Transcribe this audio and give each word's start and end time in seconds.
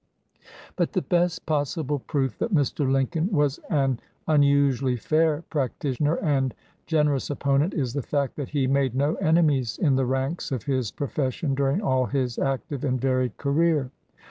But 0.77 0.93
the 0.93 1.03
best 1.03 1.45
possible 1.45 1.99
proof 1.99 2.39
that 2.39 2.51
Mr. 2.51 2.91
Lincoln 2.91 3.31
was 3.31 3.59
an 3.69 3.99
unusually 4.27 4.95
fair 4.97 5.43
practitioner 5.51 6.15
and 6.15 6.55
generous 6.87 7.29
opponent 7.29 7.75
is 7.75 7.93
the 7.93 8.01
fact 8.01 8.35
that 8.37 8.49
he 8.49 8.65
made 8.65 8.95
no 8.95 9.13
enemies 9.17 9.77
in 9.77 9.97
the 9.97 10.05
ranks 10.07 10.51
of 10.51 10.63
his 10.63 10.89
profession 10.89 11.53
during 11.53 11.83
all 11.83 12.07
his 12.07 12.39
active 12.39 12.83
and 12.83 12.99
varied 12.99 13.37
career. 13.37 13.91